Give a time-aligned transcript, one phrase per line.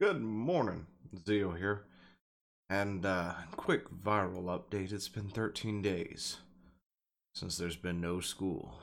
[0.00, 0.86] Good morning,
[1.26, 1.84] Zio here.
[2.70, 6.38] And, uh, quick viral update it's been 13 days
[7.34, 8.80] since there's been no school.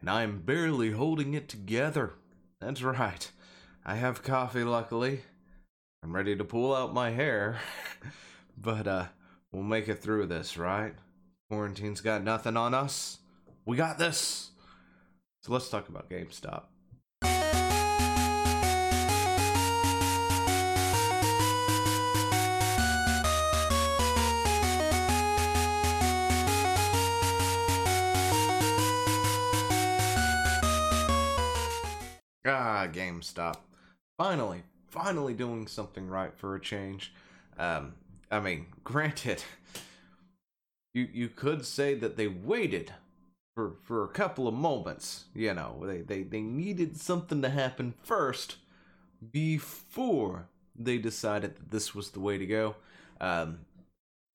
[0.00, 2.12] And I am barely holding it together.
[2.60, 3.28] That's right.
[3.84, 5.22] I have coffee, luckily.
[6.04, 7.58] I'm ready to pull out my hair.
[8.56, 9.06] but, uh,
[9.50, 10.94] we'll make it through this, right?
[11.50, 13.18] Quarantine's got nothing on us.
[13.64, 14.52] We got this.
[15.42, 16.66] So let's talk about GameStop.
[32.82, 33.56] Ah, GameStop.
[34.18, 37.12] Finally, finally doing something right for a change.
[37.58, 37.94] Um,
[38.30, 39.42] I mean, granted,
[40.94, 42.92] you you could say that they waited
[43.54, 45.24] for for a couple of moments.
[45.34, 48.56] You know, they they they needed something to happen first
[49.32, 52.76] before they decided that this was the way to go.
[53.20, 53.60] Um,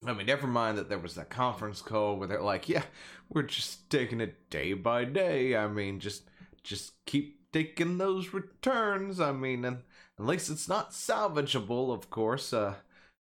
[0.06, 2.84] I mean, never mind that there was that conference call where they're like, "Yeah,
[3.30, 6.24] we're just taking it day by day." I mean, just
[6.62, 9.20] just keep taking those returns.
[9.20, 9.82] I mean, and
[10.18, 12.52] at least it's not salvageable, of course.
[12.52, 12.74] Uh,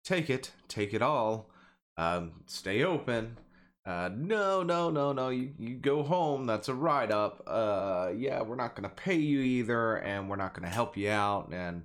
[0.03, 1.49] take it, take it all.
[1.97, 3.37] Um, stay open.
[3.85, 5.29] Uh, no, no, no, no.
[5.29, 6.45] You you go home.
[6.45, 7.41] That's a write up.
[7.47, 11.49] Uh, yeah, we're not gonna pay you either, and we're not gonna help you out,
[11.51, 11.83] and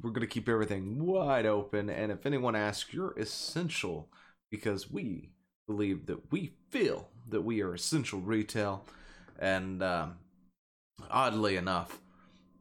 [0.00, 1.90] we're gonna keep everything wide open.
[1.90, 4.08] And if anyone asks, you're essential
[4.50, 5.30] because we
[5.66, 8.86] believe that we feel that we are essential retail,
[9.38, 10.16] and um,
[11.10, 12.00] oddly enough,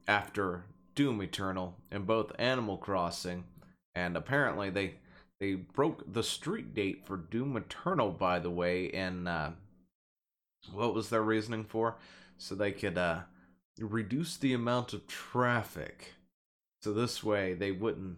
[0.08, 0.66] after
[0.96, 3.46] Doom Eternal and both Animal Crossing,
[3.96, 4.96] and apparently they
[5.40, 9.52] they broke the street date for Doom Eternal, by the way, and uh,
[10.72, 11.98] what was their reasoning for?
[12.38, 13.22] So they could uh,
[13.80, 16.14] reduce the amount of traffic.
[16.84, 18.18] So this way they wouldn't,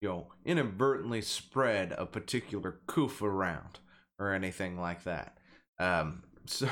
[0.00, 3.78] you know, inadvertently spread a particular coof around
[4.18, 5.38] or anything like that.
[5.78, 6.68] Um, so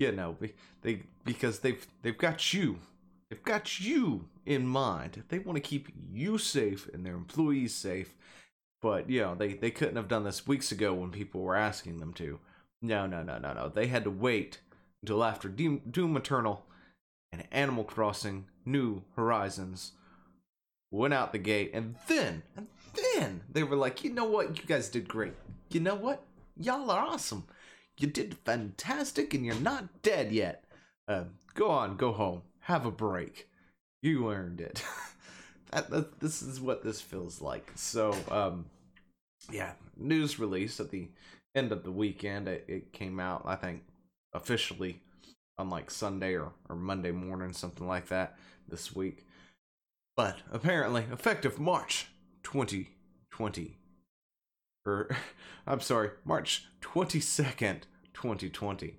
[0.00, 0.36] you know,
[0.82, 2.78] they because they've they've got you,
[3.28, 5.22] they've got you in mind.
[5.28, 8.16] They want to keep you safe and their employees safe.
[8.82, 12.00] But you know, they they couldn't have done this weeks ago when people were asking
[12.00, 12.40] them to.
[12.82, 13.68] No, no, no, no, no.
[13.68, 14.60] They had to wait
[15.02, 16.64] until after Doom, Doom Eternal
[17.30, 19.92] and Animal Crossing New Horizons
[20.90, 22.68] went out the gate, and then and
[23.14, 25.34] then they were like, you know what, you guys did great.
[25.70, 26.22] You know what,
[26.56, 27.44] y'all are awesome
[28.00, 30.64] you did fantastic and you're not dead yet.
[31.06, 31.24] Uh,
[31.54, 33.48] go on, go home, have a break.
[34.02, 34.82] You earned it.
[35.72, 37.70] that, that, this is what this feels like.
[37.74, 38.66] So, um,
[39.52, 41.08] yeah, news release at the
[41.54, 42.48] end of the weekend.
[42.48, 43.82] It, it came out, I think,
[44.32, 45.00] officially
[45.58, 48.36] on like Sunday or, or Monday morning, something like that
[48.68, 49.26] this week.
[50.16, 52.08] But apparently, effective March
[52.44, 53.76] 2020,
[54.86, 55.10] or
[55.66, 57.82] I'm sorry, March 22nd,
[58.14, 58.96] 2020.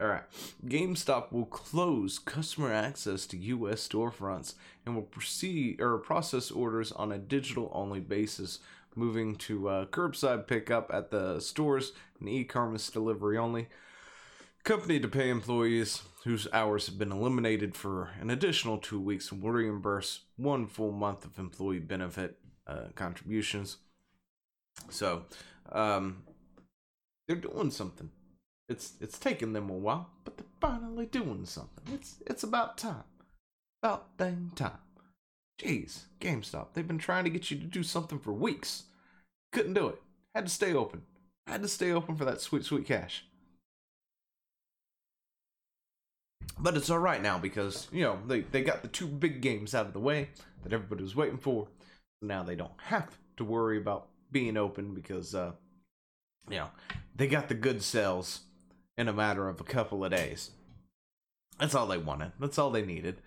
[0.00, 0.24] All right.
[0.66, 4.54] GameStop will close customer access to US storefronts
[4.84, 8.58] and will proceed or process orders on a digital only basis,
[8.96, 13.68] moving to uh, curbside pickup at the stores and e-commerce delivery only.
[14.64, 19.52] Company to pay employees whose hours have been eliminated for an additional two weeks will
[19.52, 23.76] reimburse one full month of employee benefit uh, contributions.
[24.88, 25.26] So,
[25.70, 26.24] um,
[27.28, 28.10] they're doing something.
[28.68, 31.92] It's it's taken them a while, but they're finally doing something.
[31.92, 33.04] It's it's about time.
[33.82, 34.78] About dang time.
[35.60, 38.84] Jeez, GameStop, they've been trying to get you to do something for weeks.
[39.52, 40.02] Couldn't do it.
[40.34, 41.02] Had to stay open.
[41.46, 43.24] Had to stay open for that sweet, sweet cash.
[46.58, 49.86] But it's alright now because, you know, they, they got the two big games out
[49.86, 50.30] of the way
[50.62, 51.68] that everybody was waiting for.
[52.22, 55.52] Now they don't have to worry about being open because, uh,
[56.48, 56.70] you know,
[57.14, 58.40] they got the good sales
[58.96, 60.50] in a matter of a couple of days.
[61.58, 62.32] That's all they wanted.
[62.40, 63.20] That's all they needed.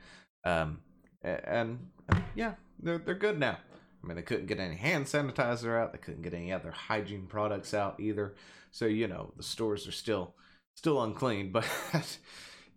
[0.44, 0.80] Um,
[1.22, 3.58] and, and yeah, they're they're good now.
[4.04, 5.92] I mean, they couldn't get any hand sanitizer out.
[5.92, 8.36] They couldn't get any other hygiene products out either.
[8.72, 10.36] So you know, the stores are still
[10.76, 11.52] still unclean.
[11.92, 12.18] But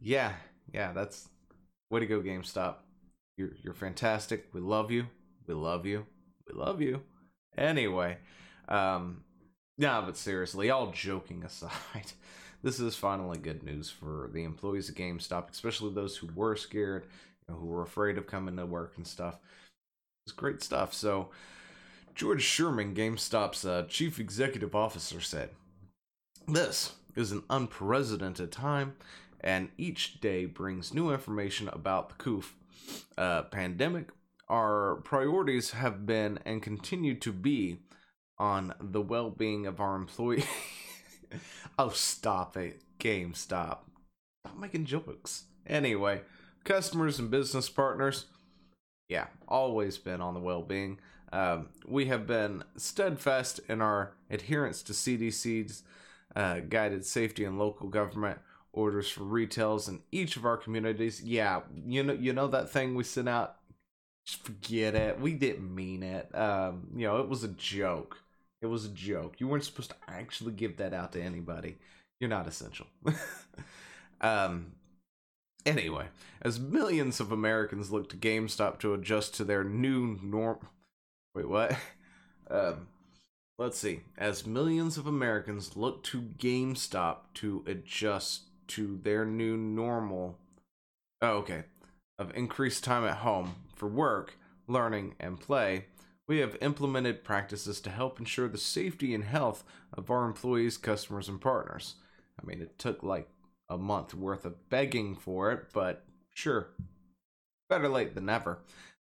[0.00, 0.32] yeah,
[0.72, 1.28] yeah, that's
[1.90, 2.76] way to go, GameStop.
[3.36, 4.46] You're you're fantastic.
[4.52, 5.06] We love you.
[5.46, 6.06] We love you.
[6.48, 7.02] We love you.
[7.56, 8.18] Anyway,
[8.68, 9.24] um,
[9.76, 12.12] yeah, but seriously, all joking aside,
[12.62, 17.06] this is finally good news for the employees of GameStop, especially those who were scared,
[17.48, 19.38] you know, who were afraid of coming to work and stuff.
[20.26, 20.92] It's great stuff.
[20.92, 21.30] So,
[22.14, 25.50] George Sherman, GameStop's uh, chief executive officer, said,
[26.46, 28.96] This is an unprecedented time,
[29.40, 32.54] and each day brings new information about the COOF
[33.16, 34.10] uh, pandemic,
[34.48, 37.78] our priorities have been and continue to be
[38.38, 40.46] on the well-being of our employees.
[41.78, 43.78] oh, stop it, GameStop.
[44.44, 45.44] Stop making jokes.
[45.66, 46.22] Anyway,
[46.64, 48.26] customers and business partners.
[49.08, 50.98] Yeah, always been on the well-being.
[51.32, 55.82] Um, we have been steadfast in our adherence to CDC's
[56.34, 58.38] uh, guided safety and local government
[58.72, 61.22] orders for retails in each of our communities.
[61.22, 63.56] Yeah, you know, you know that thing we sent out.
[64.26, 65.20] Just forget it.
[65.20, 66.32] We didn't mean it.
[66.36, 68.18] Um, you know, it was a joke.
[68.62, 69.40] It was a joke.
[69.40, 71.78] You weren't supposed to actually give that out to anybody.
[72.20, 72.86] You're not essential.
[74.20, 74.72] um.
[75.66, 76.06] Anyway,
[76.40, 80.58] as millions of Americans look to GameStop to adjust to their new norm.
[81.34, 81.76] Wait, what?
[82.52, 82.88] Um,
[83.60, 84.00] let's see.
[84.18, 90.36] As millions of Americans look to GameStop to adjust to their new normal.
[91.22, 91.62] Oh, okay.
[92.18, 94.36] Of increased time at home for work,
[94.66, 95.84] learning, and play,
[96.30, 101.28] we have implemented practices to help ensure the safety and health of our employees, customers,
[101.28, 101.96] and partners.
[102.40, 103.28] I mean, it took like
[103.68, 106.68] a month worth of begging for it, but sure,
[107.68, 108.60] better late than never.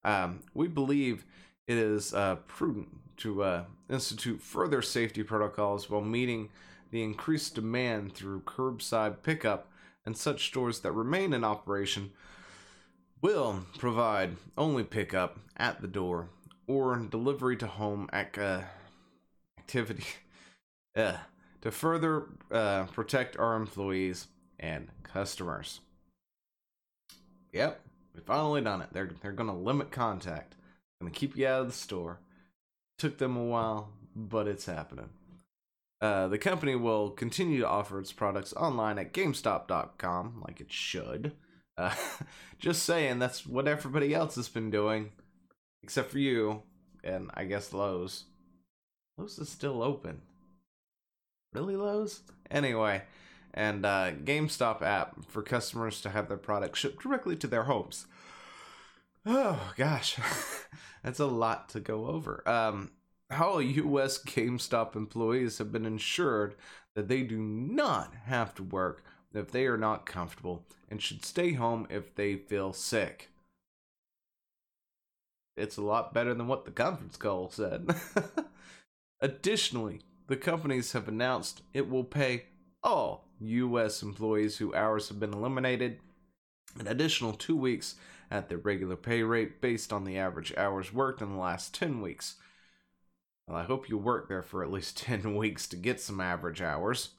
[0.03, 1.23] Um, we believe
[1.65, 2.89] it is uh, prudent
[3.19, 6.49] to uh, institute further safety protocols while meeting
[6.91, 9.71] the increased demand through curbside pickup
[10.05, 12.11] and such stores that remain in operation
[13.21, 16.27] will provide only pickup at the door
[16.67, 18.61] or delivery to home ac- uh,
[19.57, 20.05] activity
[20.95, 21.17] uh,
[21.61, 24.27] to further uh, protect our employees
[24.59, 25.81] and customers.
[27.51, 27.81] Yep,
[28.15, 28.89] we finally done it.
[28.91, 30.55] They're they're gonna limit contact,
[30.99, 32.19] gonna keep you out of the store.
[32.97, 35.09] Took them a while, but it's happening.
[36.03, 41.31] Uh, the company will continue to offer its products online at GameStop.com, like it should.
[41.77, 41.95] Uh,
[42.59, 45.11] just saying, that's what everybody else has been doing,
[45.83, 46.63] except for you,
[47.03, 48.25] and I guess Lowe's.
[49.17, 50.21] Lowe's is still open.
[51.53, 52.21] Really, Lowe's?
[52.49, 53.03] Anyway,
[53.53, 58.07] and uh, GameStop app for customers to have their products shipped directly to their homes.
[59.25, 60.17] Oh gosh,
[61.03, 62.47] that's a lot to go over.
[62.49, 62.91] Um,
[63.29, 64.17] how U.S.
[64.17, 66.55] GameStop employees have been ensured
[66.95, 69.03] that they do not have to work
[69.33, 73.29] if they are not comfortable and should stay home if they feel sick.
[75.55, 77.89] It's a lot better than what the conference call said.
[79.21, 82.45] Additionally, the companies have announced it will pay
[82.81, 84.01] all U.S.
[84.01, 85.99] employees whose hours have been eliminated
[86.79, 87.95] an additional two weeks
[88.31, 92.01] at their regular pay rate based on the average hours worked in the last 10
[92.01, 92.35] weeks.
[93.47, 96.61] Well, I hope you work there for at least 10 weeks to get some average
[96.61, 97.09] hours.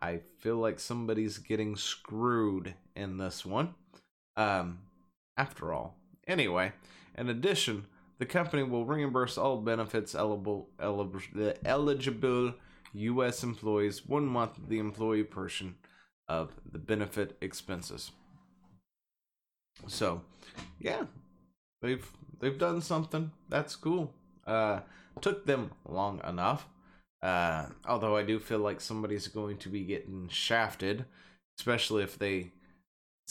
[0.00, 3.74] I feel like somebody's getting screwed in this one.
[4.36, 4.78] Um,
[5.36, 5.99] after all.
[6.30, 6.72] Anyway,
[7.18, 7.86] in addition,
[8.20, 12.54] the company will reimburse all benefits eligible, eligible,
[12.92, 13.42] U.S.
[13.42, 15.74] employees one month of the employee portion
[16.28, 18.12] of the benefit expenses.
[19.88, 20.22] So,
[20.78, 21.06] yeah,
[21.82, 23.32] they've they've done something.
[23.48, 24.12] That's cool.
[24.46, 24.80] Uh,
[25.20, 26.68] took them long enough.
[27.20, 31.06] Uh, although I do feel like somebody's going to be getting shafted,
[31.58, 32.52] especially if they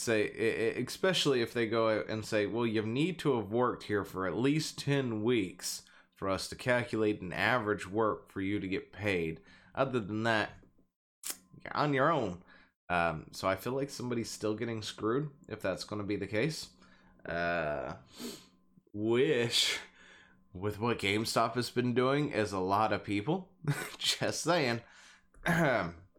[0.00, 4.26] say, especially if they go and say, well, you need to have worked here for
[4.26, 5.82] at least 10 weeks
[6.16, 9.40] for us to calculate an average work for you to get paid.
[9.74, 10.50] Other than that,
[11.64, 12.42] you're on your own.
[12.88, 16.26] Um, so I feel like somebody's still getting screwed if that's going to be the
[16.26, 16.68] case.
[17.24, 17.92] Uh,
[18.92, 19.78] wish
[20.52, 23.48] with what GameStop has been doing is a lot of people.
[23.98, 24.80] Just saying.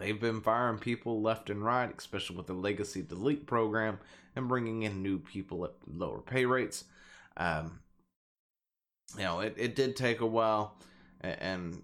[0.00, 3.98] They've been firing people left and right, especially with the legacy delete program
[4.34, 6.84] and bringing in new people at lower pay rates.
[7.36, 7.80] Um,
[9.16, 10.76] you know, it, it did take a while,
[11.20, 11.82] and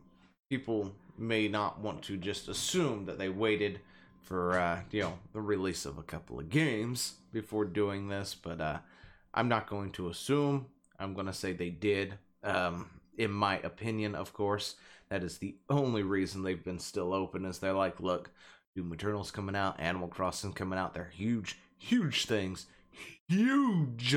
[0.48, 3.80] people may not want to just assume that they waited
[4.22, 8.60] for uh, you know the release of a couple of games before doing this, but
[8.60, 8.78] uh,
[9.34, 10.66] I'm not going to assume.
[10.98, 12.14] I'm going to say they did.
[12.42, 14.76] Um, in my opinion, of course,
[15.08, 17.44] that is the only reason they've been still open.
[17.44, 18.30] Is they're like, look,
[18.74, 20.94] Doom Eternal's coming out, Animal Crossing coming out.
[20.94, 22.66] They're huge, huge things,
[23.28, 24.16] huge,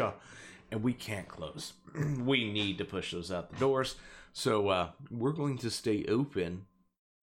[0.72, 1.74] and we can't close.
[2.20, 3.96] we need to push those out the doors.
[4.34, 6.66] So uh, we're going to stay open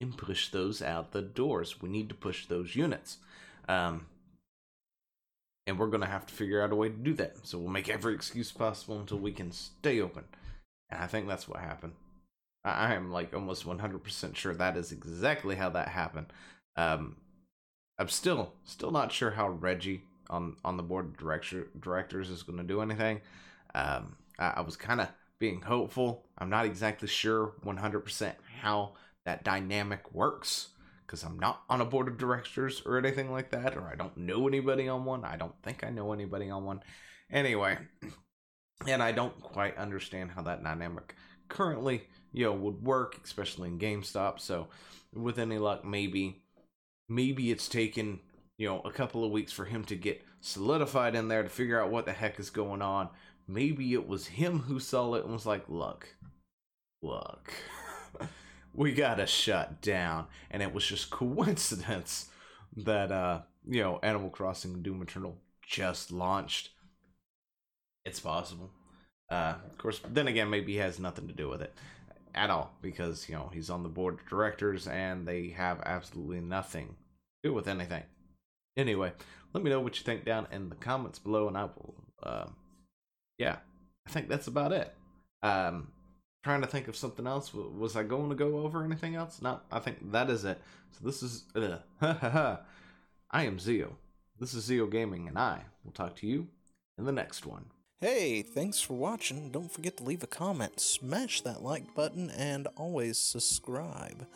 [0.00, 1.80] and push those out the doors.
[1.80, 3.18] We need to push those units.
[3.68, 4.06] Um,
[5.66, 7.46] and we're going to have to figure out a way to do that.
[7.46, 10.24] So we'll make every excuse possible until we can stay open.
[10.90, 11.94] And I think that's what happened.
[12.66, 16.26] I am like almost 100% sure that is exactly how that happened.
[16.76, 17.16] Um,
[17.98, 22.42] I'm still still not sure how Reggie on on the board of director, directors is
[22.42, 23.20] going to do anything.
[23.74, 25.08] Um, I, I was kind of
[25.38, 26.24] being hopeful.
[26.38, 28.92] I'm not exactly sure 100% how
[29.24, 30.68] that dynamic works
[31.06, 34.16] because I'm not on a board of directors or anything like that, or I don't
[34.16, 35.24] know anybody on one.
[35.24, 36.80] I don't think I know anybody on one.
[37.30, 37.78] Anyway,
[38.86, 41.14] and I don't quite understand how that dynamic
[41.48, 44.38] currently, you know, would work, especially in GameStop.
[44.38, 44.68] So,
[45.14, 46.42] with any luck, maybe,
[47.08, 48.20] maybe it's taken
[48.58, 51.82] you know a couple of weeks for him to get solidified in there to figure
[51.82, 53.08] out what the heck is going on.
[53.48, 56.14] Maybe it was him who saw it and was like, "Look,
[57.02, 57.54] look."
[58.74, 60.26] we gotta shut down.
[60.50, 62.26] And it was just coincidence
[62.76, 66.68] that uh, you know, Animal Crossing Doom Eternal just launched.
[68.04, 68.70] It's possible.
[69.30, 71.74] Uh, of course, then again, maybe he has nothing to do with it
[72.36, 76.40] at all because you know he's on the board of directors and they have absolutely
[76.40, 78.02] nothing to do with anything.
[78.76, 79.12] Anyway,
[79.52, 81.94] let me know what you think down in the comments below, and I will.
[82.22, 82.46] Uh,
[83.38, 83.56] yeah,
[84.06, 84.94] I think that's about it.
[85.42, 85.88] Um,
[86.44, 87.52] trying to think of something else.
[87.54, 89.40] Was I going to go over anything else?
[89.40, 90.60] No, I think that is it.
[90.92, 91.78] So this is uh,
[93.30, 93.92] I am Zeo.
[94.38, 96.48] This is Zeo Gaming, and I will talk to you
[96.98, 97.66] in the next one.
[97.98, 99.50] Hey, thanks for watching.
[99.50, 104.26] Don't forget to leave a comment, smash that like button, and always subscribe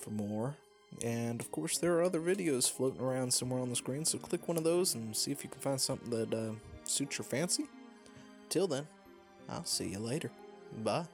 [0.00, 0.56] for more.
[1.04, 4.48] And of course, there are other videos floating around somewhere on the screen, so click
[4.48, 6.52] one of those and see if you can find something that uh,
[6.84, 7.66] suits your fancy.
[8.48, 8.86] Till then,
[9.50, 10.30] I'll see you later.
[10.82, 11.04] Bye.